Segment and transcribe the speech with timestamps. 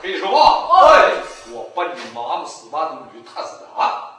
[0.00, 0.38] 可以说吧？
[0.80, 1.12] 哎，
[1.52, 4.14] 我把你妈妈死娃都女踏死了啊！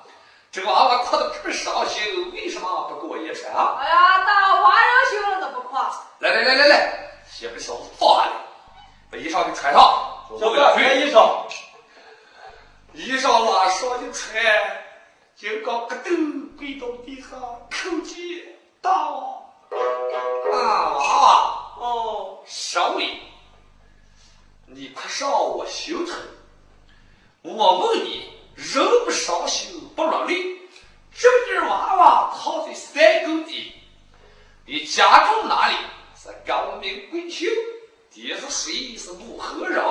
[0.51, 3.77] 这个娃娃哭得这么伤心，为什么不给我一穿啊？
[3.79, 5.75] 哎呀，大娃人心了都不哭。
[6.19, 8.31] 来来来来来，先把小子放下来，
[9.11, 9.81] 把衣裳给穿上。
[10.39, 11.45] 小子，穿衣裳。
[12.93, 14.43] 衣裳拉上一穿，
[15.35, 18.45] 金刚咯噔跪到地上，叩见
[18.81, 19.39] 大王。
[20.51, 21.27] 啊，娃娃，
[21.79, 23.21] 哦，上位，
[24.71, 26.13] 你快上我心头。
[27.41, 30.35] 我问你，人不伤心不落泪。
[31.11, 33.73] 这个娃娃躺在三沟地，
[34.67, 35.75] 你家住哪里？
[36.15, 37.49] 是高明贵姓？
[38.13, 38.95] 爹是谁？
[38.95, 39.83] 是母何人？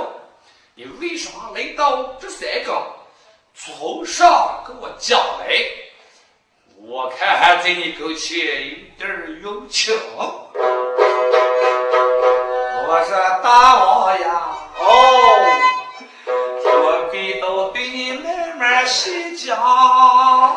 [0.77, 2.81] 你为什么来到这三个？
[3.55, 5.61] 从上跟我讲来，
[6.77, 8.39] 我看还在你跟前
[8.71, 9.93] 有点用情。
[12.91, 14.48] 我说大王呀，
[18.89, 20.48] 慢慢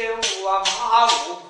[0.00, 1.49] 街舞啊马舞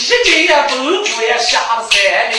[0.00, 2.00] 一阵也功夫也下了山
[2.32, 2.34] 了，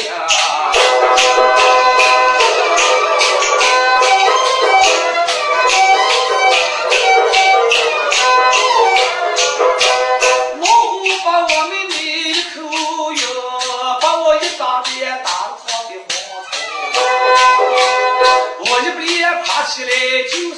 [10.59, 10.65] 虎
[11.23, 11.93] 把王妹妹
[12.33, 12.51] 的口
[13.13, 13.23] 哟，
[14.01, 14.89] 把我一打的
[15.23, 15.91] 打了他的，
[18.59, 18.89] 我一
[19.43, 19.89] 爬起来
[20.33, 20.50] 就。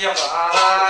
[0.00, 0.87] 把某些把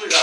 [0.00, 0.16] 是的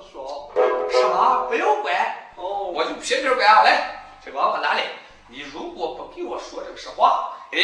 [0.00, 0.50] 说
[0.90, 1.46] 啥？
[1.48, 1.94] 不要管
[2.36, 4.84] 哦我就偏着管啊来这娃娃拿来
[5.28, 7.58] 你如果不给我说这个实话哎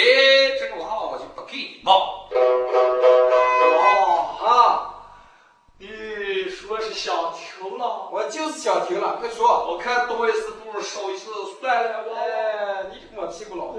[0.59, 2.29] 这个娃娃我就不给你抱
[3.81, 4.95] 哦啊
[5.79, 5.87] 你
[6.49, 8.09] 说是想停了？
[8.11, 9.71] 我就是想停了快说。
[9.71, 13.73] 我看多一事不如少一事算了哎你听个老屁股老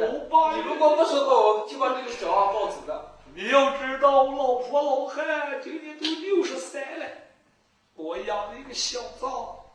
[0.55, 3.15] 你如果不说话我就把这个小娃抱走了。
[3.35, 7.05] 你要知道我老婆老汉今年都六十三了。
[7.99, 9.65] 我养了一个小灶。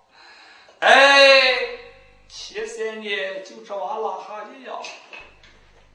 [0.79, 1.79] 哎
[2.27, 4.83] 前三年就这娃拉哈尼养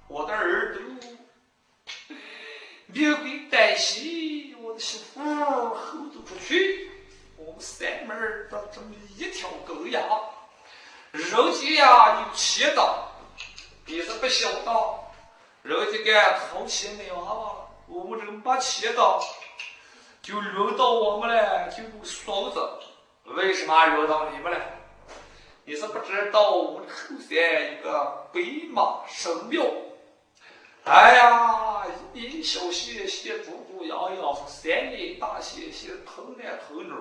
[0.07, 0.79] 我的儿子
[2.85, 6.91] 民兵带心我的媳妇儿豁出去。
[7.35, 9.99] 我们三门儿的这么一条狗呀。
[11.11, 13.05] 人家呀有祈祷
[13.87, 15.11] 你是不小刀。
[15.63, 17.45] 人家给俺掏钱娃娃。
[17.53, 19.19] 了我们这个把祈祷
[20.29, 22.79] 就轮到我们了，就爽着。
[23.23, 24.59] 为什么轮到你们了？
[25.65, 28.39] 你是不知道，我们后山一个白
[28.69, 29.65] 马神庙。
[30.83, 36.93] 哎呀，一年小些些，猪猪羊羊，三年大些些，头男头女，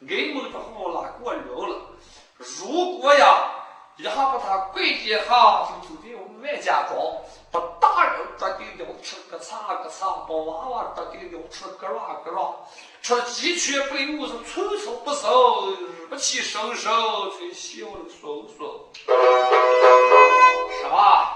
[0.00, 1.90] 俺们只好拉过人了。
[2.36, 3.55] 如果呀。
[3.98, 7.16] 一下把他跪地下就走进我们万家庄
[7.50, 12.54] 把大人抓定了吃个嚓个嚓把娃娃抓定了吃个拉个拉
[13.00, 16.92] 吃了鸡犬不宁是寸草不生惹不起生生
[17.38, 18.84] 最小的松松
[20.82, 21.26] 什么？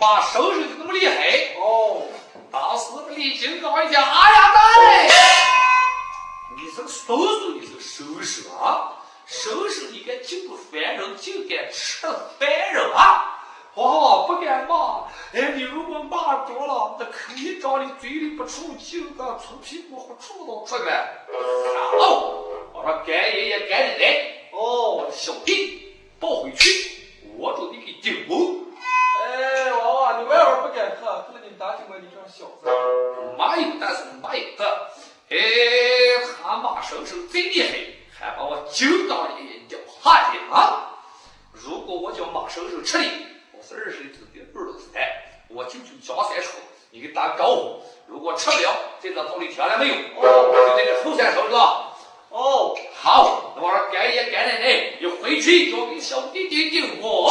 [0.00, 1.54] 妈生生的那么厉害？
[1.60, 2.02] 哦。
[2.50, 5.10] 当时李靖跟我讲哎呀大嘞
[6.56, 7.18] 你是个松
[7.54, 7.80] 你是个
[8.22, 8.95] 松啊？
[9.26, 12.06] 收拾你个几个凡人，就敢吃
[12.38, 13.32] 凡人啊！
[13.74, 15.04] 哦，不敢骂。
[15.34, 21.26] 哎，你如果骂多了，那可以长你嘴里不出镜子，从屁股和出都出来。
[21.98, 26.70] 好、我说干爷爷、干奶奶，哦，小弟，抱回去，
[27.36, 28.64] 我准备给顶哦。
[29.24, 32.70] 哎，娃娃，你外边不敢喝，就是你大舅我，你这小子。
[33.36, 34.90] 没有但是没有的。
[35.28, 35.36] 哎，
[36.42, 37.95] 他妈手手最厉害。
[38.18, 40.90] 还把我揪到大爷叫汉奸啊
[41.52, 43.10] 如果我叫马叔叔吃你
[43.52, 44.88] 我是二十一世纪的布鲁斯
[45.48, 46.52] 我舅舅叫三叔
[46.90, 51.54] 你给打招呼如果吃不了这个道理听了没有哦就这个后山头子。
[52.30, 52.74] 哦。
[52.94, 57.30] 好那我说干爷干奶奶你回去交给小弟弟递火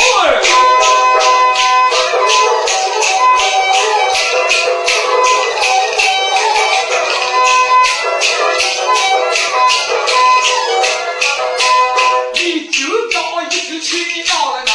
[13.85, 14.71] 去闹了闹，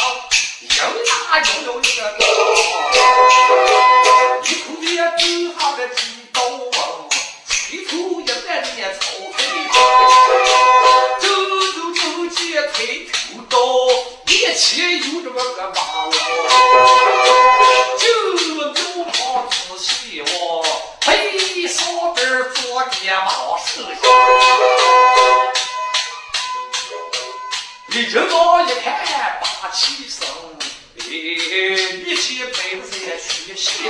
[0.61, 0.69] 迎
[1.05, 2.23] 那悠悠那个道，
[4.45, 5.99] 一头也顶上这剃
[6.31, 6.39] 头
[6.71, 6.79] 王，
[7.71, 9.01] 一头也在里面操。
[11.19, 11.99] 走走走，
[12.33, 12.39] 解
[13.11, 13.53] 头刀，
[14.27, 14.63] 力气
[14.99, 16.09] 有这么个麻了。
[19.49, 20.31] 仔细望，
[21.05, 21.79] 背上
[22.13, 22.61] 边坐
[23.01, 24.80] 点好事情。
[28.03, 30.27] 今朝一看八气生，
[30.97, 33.83] 哎，一起杯子也去洗。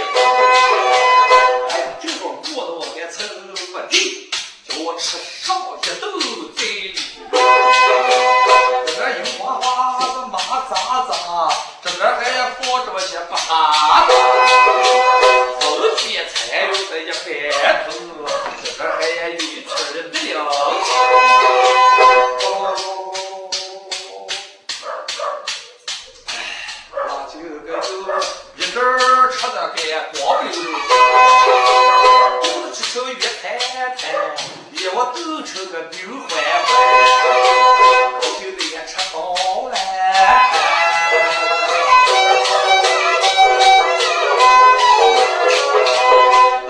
[1.70, 4.30] 哎，这个锅子我该不地，
[4.68, 6.26] 叫我吃上一顿子
[6.66, 6.94] 里。
[8.86, 9.66] 这油花花，
[10.04, 10.38] 这麻
[10.70, 10.72] 扎
[11.08, 11.12] 扎，
[11.82, 12.20] 这还
[12.62, 13.50] 放着些八大。
[16.52, 17.16] 还有这一百
[17.86, 17.90] 头，
[18.62, 18.90] 这还
[19.30, 20.36] 一村的粮。
[28.74, 29.78] 这儿吃的干
[30.14, 30.64] 光溜溜，
[32.42, 33.44] 肚子吃成圆摊
[33.98, 34.02] 摊，
[34.72, 35.98] 一窝都成个牛
[36.30, 36.32] 欢
[36.64, 36.70] 欢，
[38.14, 39.36] 高兴的也吃饱
[39.68, 39.76] 了。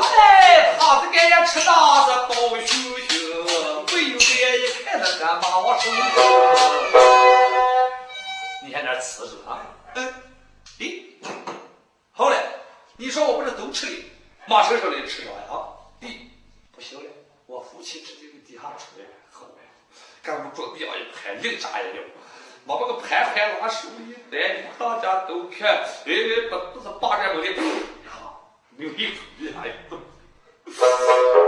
[0.02, 2.34] 哎，他这个也吃的子饱
[2.66, 2.72] 羞
[3.08, 3.14] 羞，
[3.86, 4.24] 不由得
[4.58, 5.84] 一看那个马王叔，
[8.66, 9.62] 你看这吃住啊，
[9.94, 10.00] 嗯，
[10.80, 10.84] 咦。
[12.22, 12.38] 好嘞
[12.98, 14.04] 你说我不是都吃的，
[14.46, 15.74] 马车上来吃着呀啊。
[16.00, 16.30] 地
[16.72, 17.10] 不行了，
[17.48, 19.64] 我父亲吃的底下出来，好嘞
[20.22, 22.06] 干部准备要一盘，硬炸一两。
[22.68, 27.62] 我把个盘盘拿手里，来，你大家都看，哎，哎不都是霸占人的，
[28.08, 28.40] 哈，
[28.78, 29.16] 没有一口，
[29.60, 29.98] 哎呦，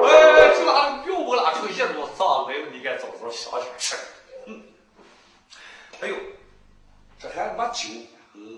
[0.08, 2.66] 哎，这哪又我拿出一多脏来了？
[2.74, 3.96] 你该早早想想吃。
[4.48, 4.64] 嗯，
[6.02, 6.16] 哎呦，
[7.20, 7.90] 这还没酒，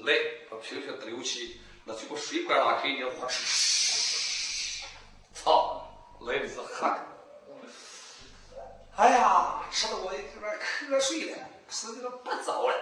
[0.06, 0.14] 来，
[0.50, 1.60] 我瓶瓶得留起。
[1.88, 3.08] 那就把水管拉开一点，
[5.36, 5.86] 操，
[6.22, 6.88] 来的是喝。
[8.96, 11.38] 哎呀，吃的我这边瞌睡了，
[11.70, 12.74] 实在不早了。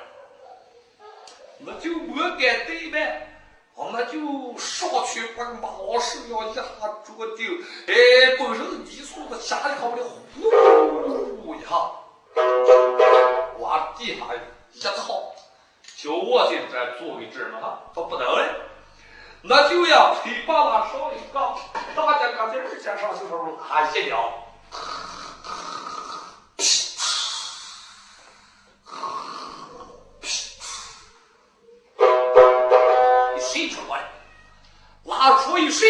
[1.59, 3.27] 那就莫敢怠慢，
[3.75, 5.67] 我们就上去把马
[5.99, 6.63] 氏要一下
[7.05, 7.61] 捉定。
[7.87, 10.15] 哎，本身泥塑子的加里头的呼
[11.41, 11.91] 呼一下，
[13.59, 14.33] 往地下
[14.71, 15.33] 一套，
[15.97, 18.69] 就我在这坐一阵嘛，他不能了。
[19.45, 21.59] 那就要吹把那手一搞，
[21.93, 24.33] 大家刚才人先上去的时候，他一摇。
[33.37, 34.09] 谁出来？
[35.03, 35.85] 拉出一谁？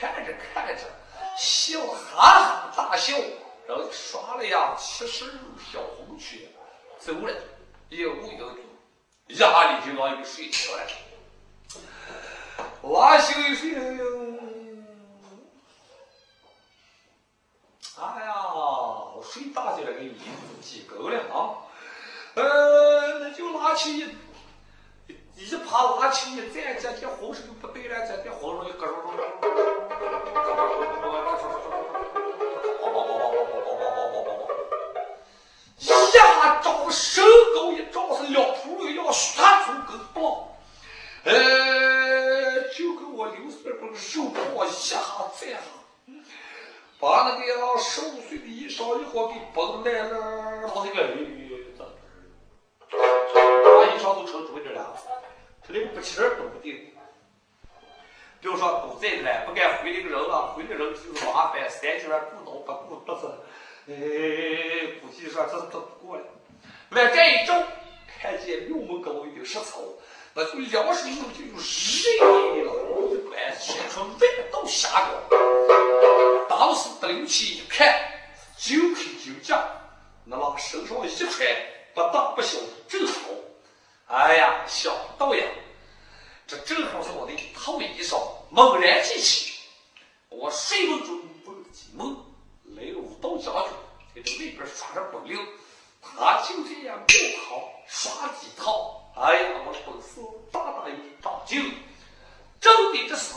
[0.00, 0.82] 看着看着，
[1.36, 3.14] 笑哈哈大笑，
[3.68, 5.34] 然后刷了呀，七十六
[5.70, 6.38] 小红圈，
[6.98, 7.34] 走了，
[7.90, 8.46] 一屋一屋，
[9.28, 10.86] 呀，就金刚又睡着了，
[12.82, 14.34] 娃心一睡悠悠，
[17.98, 20.16] 哎呀，我睡大觉了，给椅
[20.62, 21.68] 挤够了啊，
[22.36, 24.16] 呃，那就拿起。
[25.36, 29.79] 一一爬拉起一再起，这红绳不对了，这这红绳就咯咯咯咯咯咯。
[36.10, 37.22] 下找蛇
[37.54, 40.22] 狗也，找是两头路，要耍嘴狗棒。
[41.24, 41.32] 呃，
[42.70, 44.98] 就跟我刘四儿说破一下
[45.38, 45.62] 再哈，
[46.98, 51.84] 把那个十五岁的衣裳，一会给崩来了，好那个女的，
[52.90, 52.96] 把
[53.94, 54.96] 衣裳都扯出去了，
[55.66, 56.94] 他连不吃都不定。
[58.40, 63.12] 比如说狗在来，不敢回那个人了，回那人就是麻烦，三千万不能不顾得，
[63.86, 63.92] 哎，
[65.00, 66.24] 估计说这这不过了。
[66.88, 67.52] 那这一周
[68.06, 69.80] 看见六门狗有食草，
[70.32, 72.70] 那就两手手就有十一了，
[73.12, 75.36] 一管伸出来都下狗。
[76.48, 77.94] 当时登起一看，
[78.56, 79.62] 九口九家，
[80.24, 81.46] 那么身上的一穿，
[81.92, 83.28] 不大不小，正好。
[84.06, 85.44] 哎呀，想到呀。
[86.50, 89.52] 这正好是我的一套衣裳，猛然记起，
[90.30, 91.20] 我睡梦中
[91.94, 92.24] 梦
[92.64, 93.72] 雷武蹈将军，
[94.16, 95.38] 在这里边耍着本领，
[96.02, 97.12] 他就这样不
[97.44, 101.72] 好，耍几套，哎呀，我的本事大大的一长进，
[102.60, 103.34] 正的这是，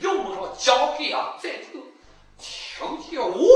[0.00, 1.80] 用不上，将退啊，再退。
[2.38, 3.48] 听见呜。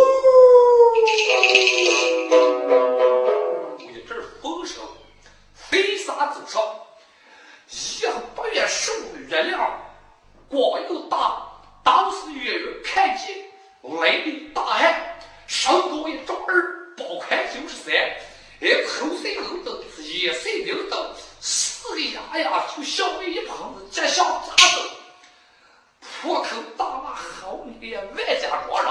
[3.78, 4.82] 一阵风声，
[5.52, 6.56] 飞沙走石。
[7.70, 9.80] 像八月十五月亮，
[10.48, 11.46] 光又大，
[11.84, 13.46] 当时远远看见
[13.82, 17.94] 来的大汉，身高一丈二，八块九十三，
[18.60, 19.44] 哎，身水流
[19.94, 24.82] 是，眼水牛的，四个牙呀，就像一盆子吉祥大豆。
[26.00, 28.82] 破口大骂，好一个万家庄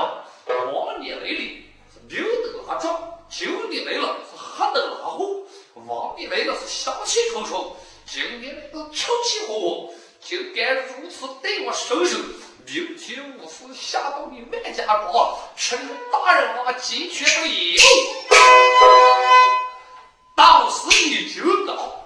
[0.48, 1.64] 人，王年来了，
[1.94, 5.46] 是牛头拉长，九年来了是黑头拉红，
[5.86, 7.76] 王年来了是香气冲冲。
[8.12, 12.18] 今天是出气哄竟敢如此对我收手
[12.66, 15.78] 明天我是吓到你满家跑趁
[16.12, 17.78] 大人马鸡犬不宁
[20.36, 21.99] 当时你就到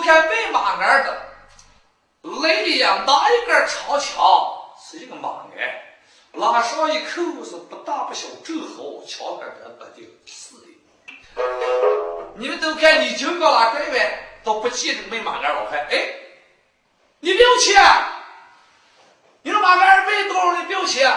[0.00, 1.26] 你看卖马鞍的。
[2.22, 4.22] 来的样哪一个长枪
[4.82, 5.82] 是一个马鞍
[6.32, 10.54] 拉上一口是不大不小正好枪杆上不就是
[12.36, 15.86] 你们都看你舅哥拉个呗都不记得卖马鞍老汉。
[15.90, 16.14] 哎
[17.20, 17.82] 你不要钱
[19.42, 21.12] 你那马鞍卖多少你不要钱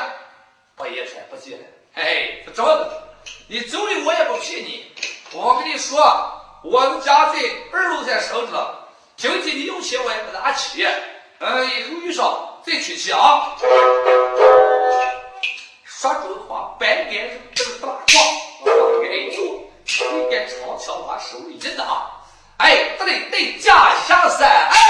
[0.76, 1.58] 我也算不记得。
[1.58, 1.64] 了
[1.94, 2.84] 哎不着
[3.24, 4.92] 急你走了我也不骗你。
[5.32, 6.33] 我跟你说
[6.64, 7.40] 我们家在
[7.74, 8.74] 二楼在生活，
[9.18, 10.88] 经济你有钱我也不拿去。
[11.40, 13.54] 嗯，以后遇上再提起啊。
[15.84, 18.06] 说这话白给是不拉光。
[19.04, 22.10] 哎呦，随便唱唱还收礼真的啊。
[22.60, 24.46] 哎，得得加一下噻。
[24.46, 24.83] 哎。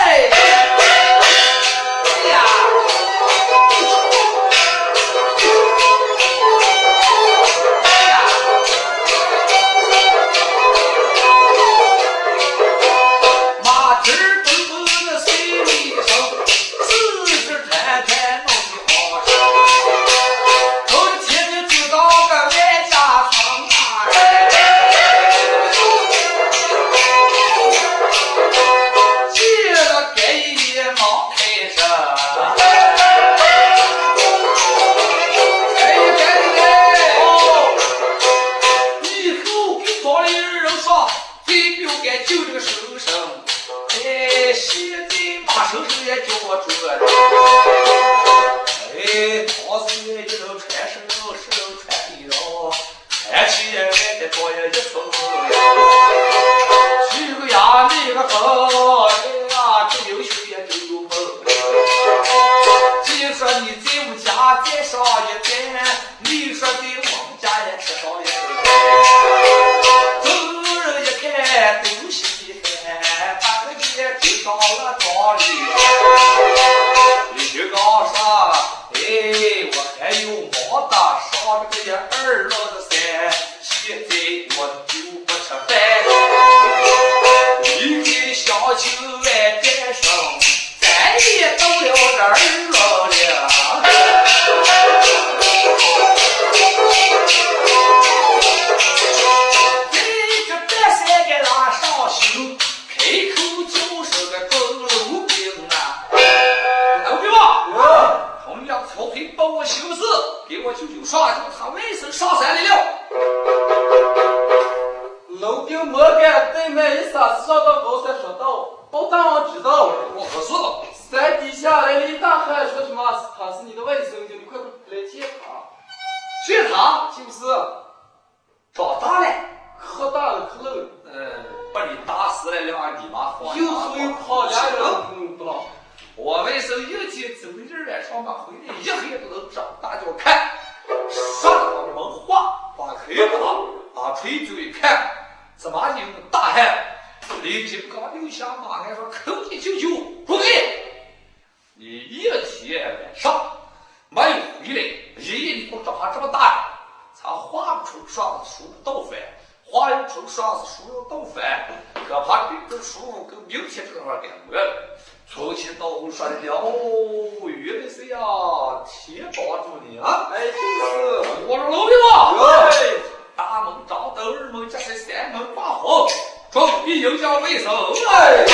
[175.43, 176.07] 开，三门挂红，
[176.51, 177.93] 终于迎将为首。
[178.09, 178.45] 哎，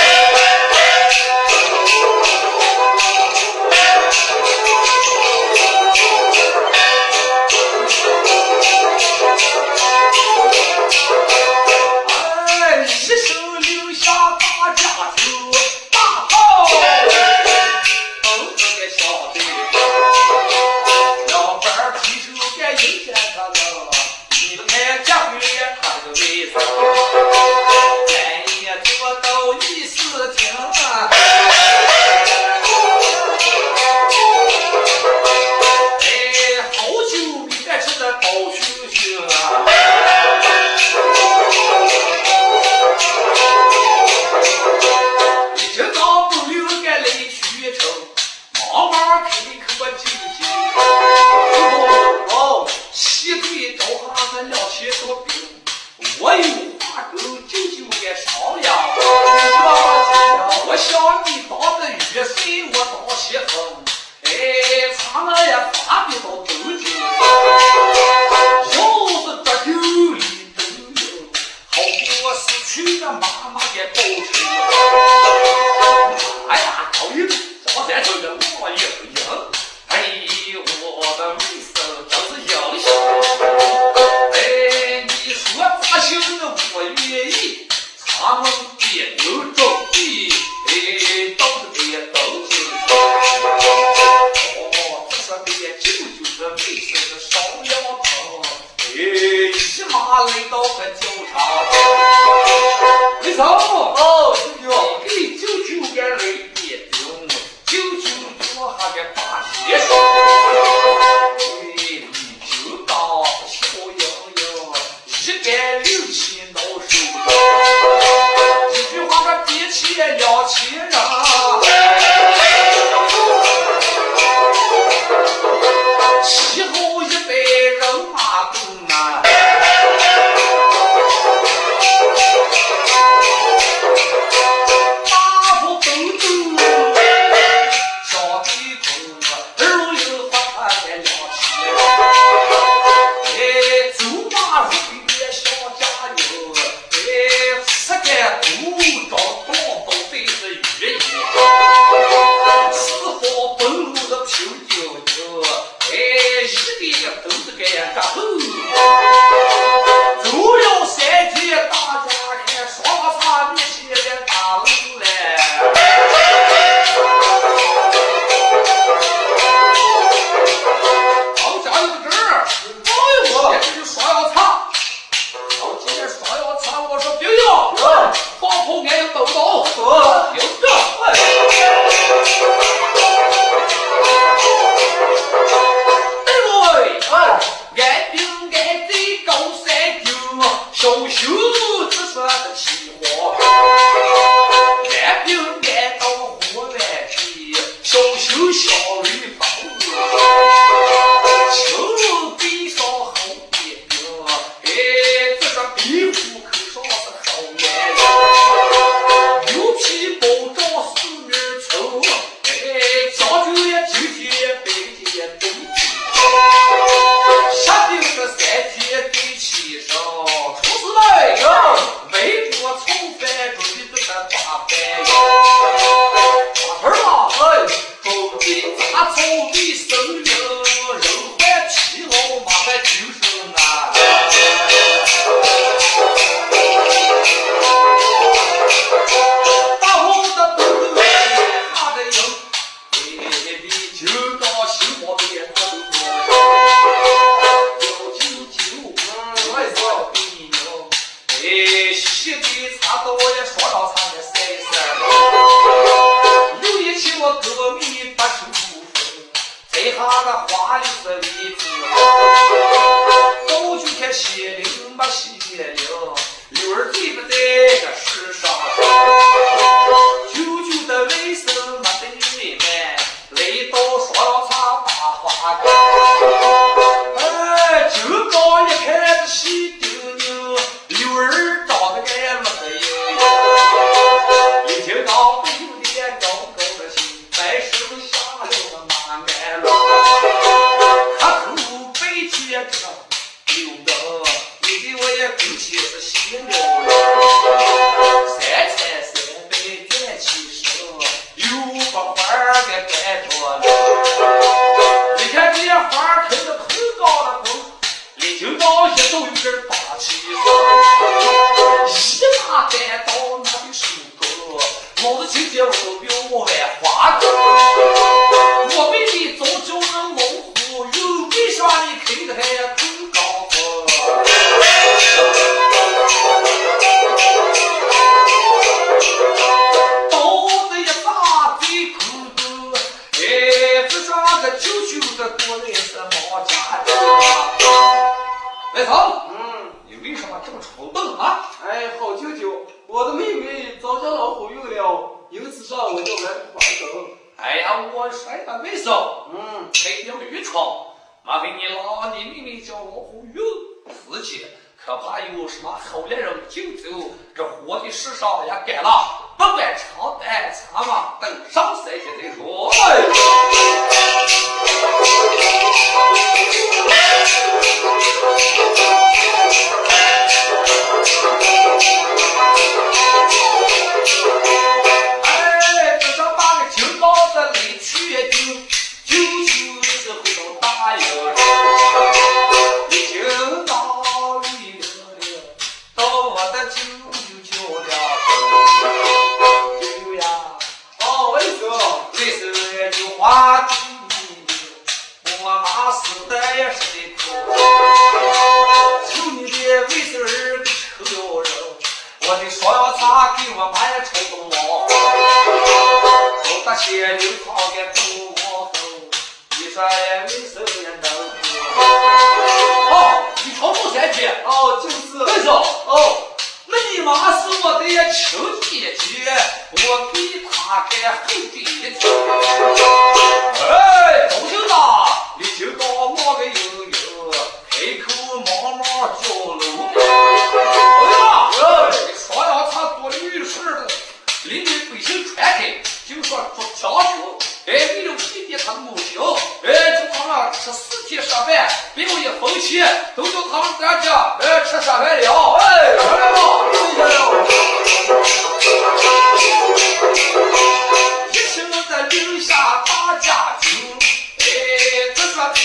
[358.20, 358.89] 少爷改了，
[359.38, 361.59] 不管朝带茶嘛，等上。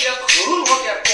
[0.04, 1.13] Yang.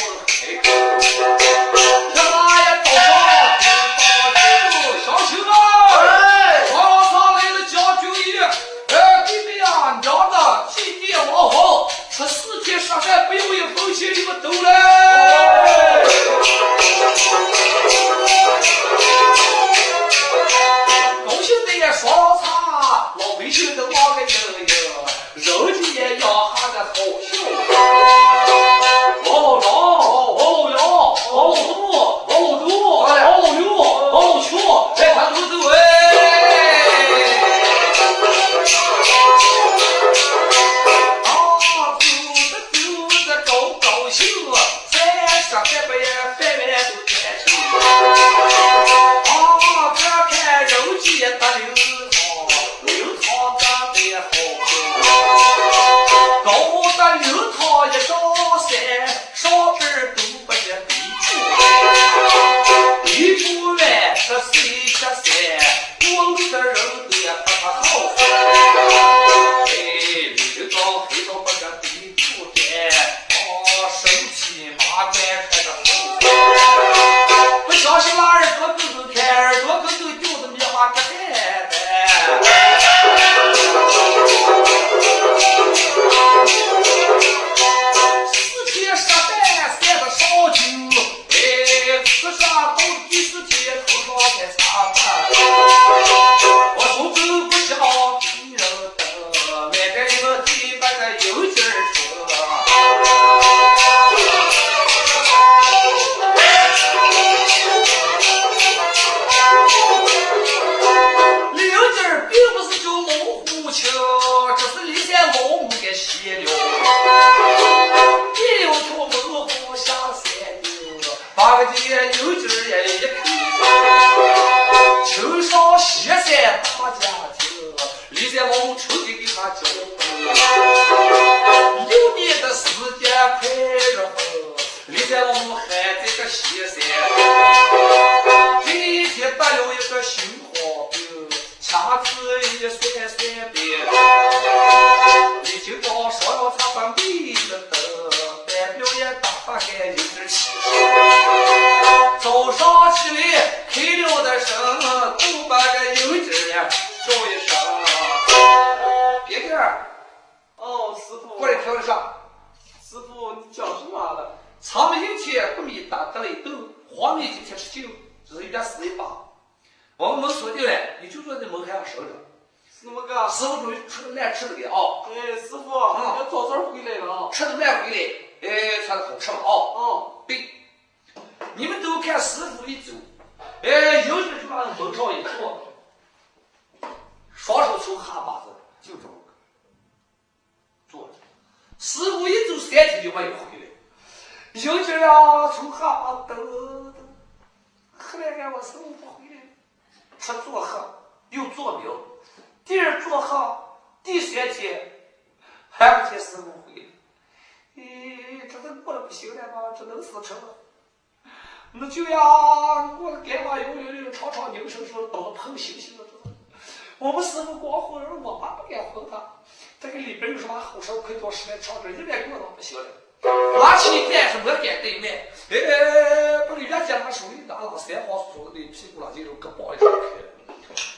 [229.40, 230.06] 股上就给包一张开，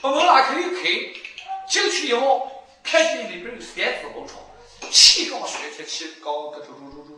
[0.01, 0.83] 把门拉开一开，
[1.69, 2.51] 进去以后
[2.83, 4.43] 看见里边有三只门窗，
[4.91, 7.11] 气缸旋天，气缸咯吱吱吱吱吱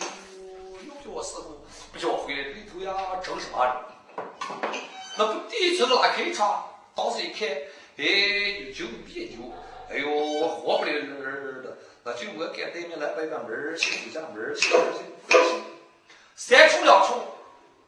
[0.00, 3.56] 吱，又叫我师傅不叫我回来，里头呀整什么？
[5.16, 6.64] 那不第一次拉开一窗，
[6.94, 7.48] 当时一看，
[7.96, 8.04] 哎，
[8.66, 9.34] 有酒有别酒，
[9.88, 11.24] 哎呦，活不了人的。
[12.06, 15.64] 那就我给对面来摆个门儿，进酒家门儿，进进
[16.36, 17.24] 三重两重，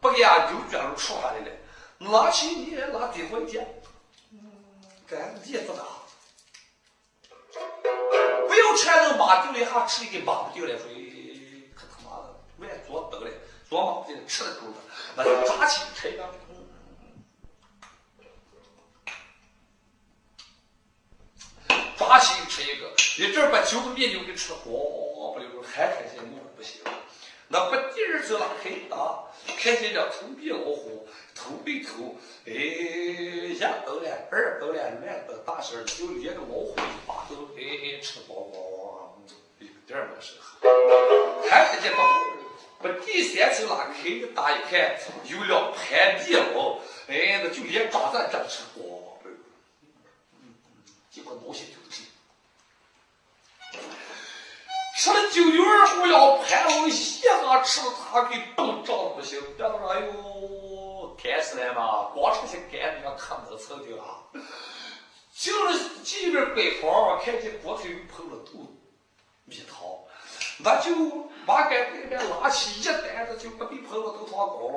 [0.00, 1.52] 不给俺牛卷入出来了。
[1.98, 3.66] 拿起你拿最后一件，
[4.32, 4.38] 嗯，
[5.08, 5.84] 咱叶子大，
[8.46, 10.86] 不用穿那马丢了一下，吃一个马不丢了，说
[11.74, 13.30] 可他妈的万做得了，
[13.68, 14.74] 做马不丢吃的够了，
[15.16, 16.28] 那就扎起吃一个。
[21.96, 24.64] 抓起吃一个，一阵把酒面就给吃的黄
[25.32, 26.82] 不溜，还看见木不行。
[27.48, 29.24] 那把第二次拉开一打，
[29.58, 31.06] 看见两头别老火，
[31.36, 32.16] 头对头，
[32.46, 39.18] 哎，一抖了，二抖了，乱抖大声就连个老虎一把都哎吃饱饱，
[39.60, 40.32] 有点没事。
[41.48, 42.02] 还看见把
[42.82, 49.18] 把第三次拉开一打，一看有两盘面毛，哎，那就连爪子这吃饱，
[51.10, 52.02] 结果毛线就是。
[54.98, 59.38] 吃了九牛二虎腰，盘龙一下吃了他给冻胀的不行。
[59.56, 60.06] 别说哎呦，
[61.16, 64.22] 天死了嘛，光吃些干粮可没成的啊。
[65.32, 68.74] 进了进边拐房，看见锅头又碰了肚
[69.44, 69.76] 蜜汤，
[70.58, 70.94] 那就
[71.46, 74.72] 把干对面拉起一担子，就不比碰了豆汤高，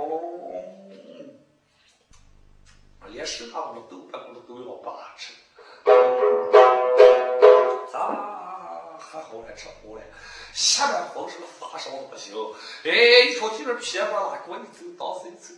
[3.07, 5.33] 连十大锅都不锅都要把吃。
[7.91, 7.97] 咋？
[8.99, 10.01] 还好来吃好了，
[10.53, 12.35] 下面浑身发烧的不行。
[12.83, 12.91] 哎，
[13.29, 15.53] 一瞅这边偏过来，给我一走，当时一走，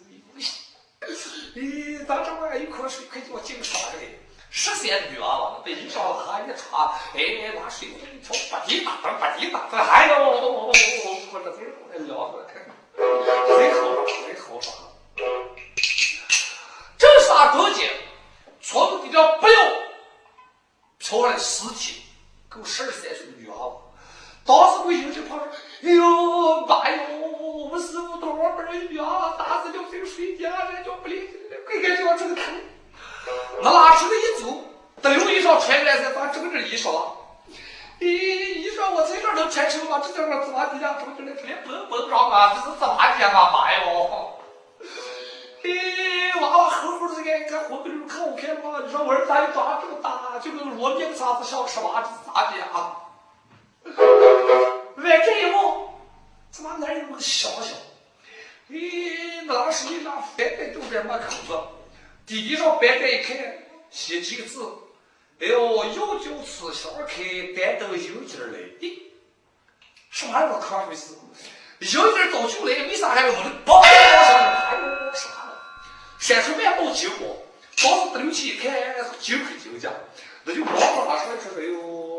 [1.55, 4.01] 咦，咱这玩意一口水快给我进上来了。
[4.49, 12.45] 十三女娃娃，被衣裳哈一穿，哎，拿水壶一瞧，吧唧打，吧唧打，哎呦，我这嘴都凉了，
[12.97, 13.01] 真
[13.73, 14.73] 好耍，真好耍。
[16.97, 17.89] 这啥东西？
[18.61, 19.55] 从这地方不要
[20.99, 22.01] 漂亮的尸体。
[22.49, 23.81] 够十二三岁的女娃娃，
[24.45, 25.39] 当时我一就跑
[25.83, 26.97] ：“哎呦妈哟，
[27.41, 31.27] 我们师傅多少辈女娃娃打死了这个水家，人家不灵，
[31.65, 32.41] 快赶紧往这个头。
[33.63, 34.63] 那拉出来一走，
[35.01, 36.91] 得留衣裳穿来噻，咋整这衣裳？
[37.99, 39.99] 咦，衣裳我在这能穿成吗？
[40.05, 42.53] 这叫个芝麻地呀，怎么就来这里蹦蹦上啊？
[42.53, 44.37] 这是芝麻地啊，妈哟！
[45.63, 48.83] 咦，娃娃厚厚的这个，你看活不溜，可好看吗？
[48.85, 52.97] 你说我儿咋又长这么大，就跟罗宾啥子小吃娃子咋的啊？
[55.01, 55.93] 外这一望，
[56.51, 57.75] 怎么哪有那么小小？
[58.69, 61.59] 咦，那拉手一拿，翻开右边没口子，
[62.25, 63.37] 地地上翻开一看，
[63.89, 64.63] 写几个字：
[65.39, 67.23] 哎呦，要酒吃香开，
[67.55, 68.59] 担灯有劲来。
[68.79, 68.99] 咦，
[70.09, 70.59] 什么玩意儿？
[70.59, 71.13] 看出是
[71.97, 73.81] 有劲早就来，为啥还有我的包？
[73.81, 75.29] 哎呦，啥？
[76.19, 77.29] 闪出万道金光，
[77.81, 78.71] 当时德六七一看，
[79.19, 79.89] 金盔金家，
[80.43, 81.71] 那就忙着拿出来说：“哎呦，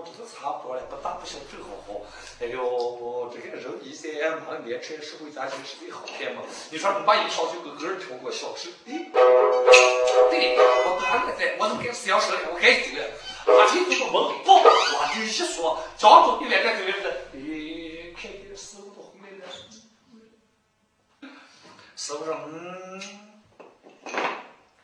[0.04, 2.00] 这差不多了，不大不小，正好好。
[2.40, 6.42] 哎呦，这个人一前还练廉耻，实会咱就是的好骗嘛。
[6.70, 12.38] 你说你把一上去个个人听我消失，对，我不还在，我怎么该消失了？
[12.52, 13.04] 我该走了。
[13.44, 14.12] 阿天就是文
[14.44, 19.50] 不，我就一说，江总你来这就是，哎，看见师傅都回来了，
[21.96, 23.00] 师傅说，嗯，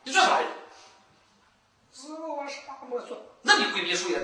[0.04, 0.40] 你说啥？
[1.92, 3.18] 师傅，我啥没做。
[3.42, 4.18] 那你闺蜜说也。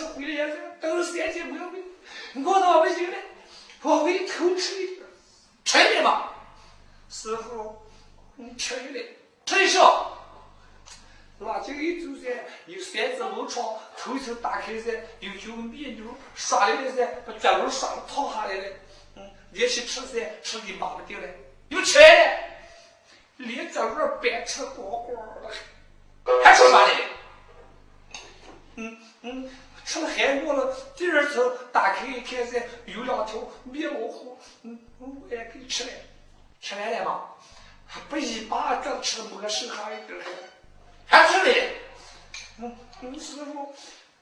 [0.00, 1.82] 回来也是等三斤没回，
[2.44, 3.16] 我倒不行了，
[3.82, 5.06] 我会偷吃一点。
[5.64, 6.34] 吃一点吧。
[7.08, 7.82] 师傅，
[8.36, 9.06] 你吃一点。
[9.46, 10.10] 吃一少。
[11.40, 12.28] 拉进一走噻，
[12.66, 18.64] 有三只楼窗，头层打开噻，有九个面牛刷来了噻，把卷炉刷了套下来了。
[19.16, 21.26] 嗯，连起吃噻，吃的麻不掉了，
[21.68, 22.04] 又吃了，
[23.38, 25.50] 连这碗白吃光光了，
[26.44, 26.92] 还吃啥呢？
[28.76, 29.50] 嗯嗯，
[29.84, 35.90] 吃了还饿了，第二次打开一看噻，有两条米老虎，嗯，我也给吃了，
[36.60, 37.28] 吃完了吗？
[38.08, 40.24] 不一把这吃了没剩下一点儿。
[41.06, 41.76] 还吃嘞？
[42.58, 43.74] 嗯嗯，师傅，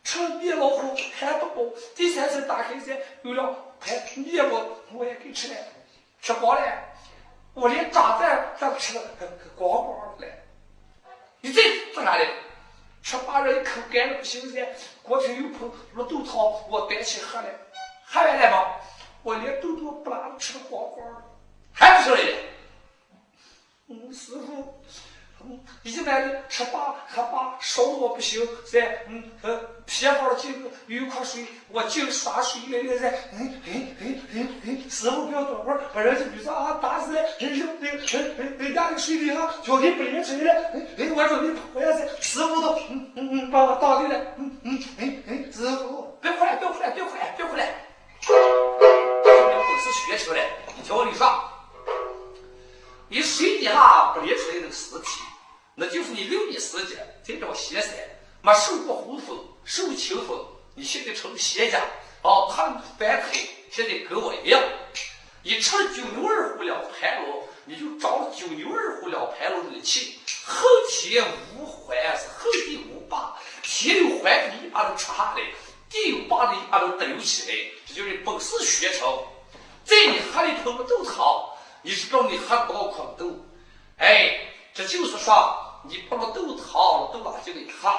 [0.03, 5.57] 吃米老虎还不饱，第三次打开噻，有两盘面我我也给吃了，
[6.21, 6.73] 吃光了，
[7.55, 9.05] 我连炸蛋都吃了
[9.57, 10.33] 光光的了。
[11.41, 11.63] 你这
[11.95, 12.29] 做啥嘞？
[13.03, 14.67] 吃罢了一口干了不行噻，
[15.03, 16.37] 锅头又碰绿豆汤，
[16.71, 17.49] 我端起喝了，
[18.07, 18.77] 喝完了吗？
[19.23, 21.23] 我连豆豆不拉吃的光光的，
[21.73, 22.37] 还不吃嘞？
[23.89, 24.83] 嗯，师傅。
[25.83, 28.79] 一般的吃罢喝罢，烧我不行，噻，
[29.09, 47.65] 嗯呃，皮好进有一块水，我净刷水来了噻，嗯嗯嗯嗯嗯，师傅不要多会儿，把人家比说啊打死了，人家那人人家那水里哈，脚给不连水了，哎哎我准备跑呀噻，师傅都嗯嗯嗯把我打的了，嗯嗯嗯嗯，师傅别哭了，别哭了，别哭了，别哭了，
[48.23, 48.35] 今
[49.35, 51.29] 天不是学车嘞，你听我跟你说，
[53.09, 54.72] 你水底下不连出来那个尸体。
[55.83, 57.93] 那就是你六年时间在这仙山
[58.41, 61.81] 没受过胡风，受清风，你现在成邪家，
[62.23, 64.63] 哦，他反腿现在跟我一样，
[65.43, 71.25] 你吃了九牛二虎两盘龙，你就长了九牛二虎两盘龙的气，后天
[71.57, 75.43] 无还是后地无霸，天有还的一把都吃下来，
[75.91, 77.59] 地有霸的一把都得起来，
[77.89, 79.19] 这就是本事学成。
[79.85, 81.27] 在你喝里头的豆汤，
[81.83, 83.35] 你知道你喝多少豆？
[83.97, 84.49] 哎。
[84.75, 87.91] 这就是说，你把那豆汤都拿进来喝，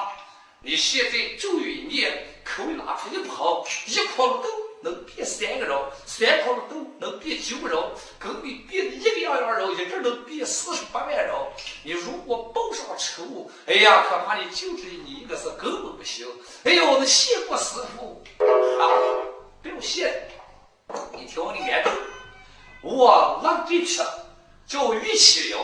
[0.60, 4.48] 你现在就有一年口里拿出一泡，一泡豆
[4.80, 7.78] 能变三个人，三泡豆能变九个人，
[8.18, 11.34] 跟你变一个样样人，一个能变四十八万人。
[11.82, 16.26] 你如果报上仇，哎呀，可怕你就这你一个是根本不行。
[16.64, 18.22] 哎呦，那谢过师傅，
[18.80, 18.82] 啊，
[19.62, 20.26] 不用谢，
[21.12, 21.96] 你听我的言论，
[22.82, 24.02] 我那这吃
[24.66, 25.58] 叫玉麒麟。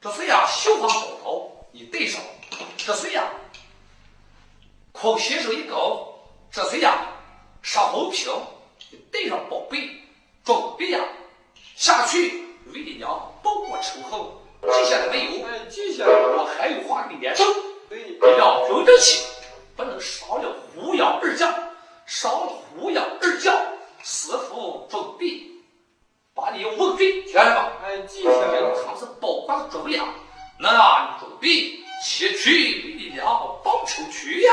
[0.00, 2.20] 这是呀，绣花宝刀，你带上；
[2.76, 3.30] 这谁呀，
[4.92, 6.06] 空先生一搞；
[6.50, 7.08] 这谁呀，
[7.62, 8.30] 上红瓶，
[8.90, 9.88] 你带上宝贝，
[10.44, 11.00] 准备呀，
[11.74, 12.44] 下去
[12.74, 13.08] 为你娘
[13.42, 14.20] 报国仇恨。
[14.62, 15.46] 记下来没有？
[15.46, 16.10] 哎，记下来。
[16.12, 17.46] 我还有话给你连成。
[17.88, 19.24] 对，两瓶正气，
[19.74, 21.52] 不能少了胡杨二将，
[22.06, 23.60] 少了胡杨二将，
[24.04, 25.48] 师傅准备。
[26.34, 27.72] 把你问罪，听了吧？
[27.84, 28.84] 哎，记下来了。
[28.86, 30.06] 他是保管重量，
[30.62, 34.52] 男主弟，且去你家报仇去呀。